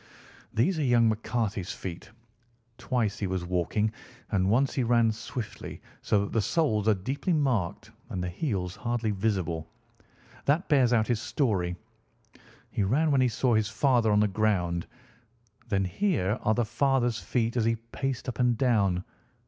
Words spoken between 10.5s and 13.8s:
bears out his story. He ran when he saw his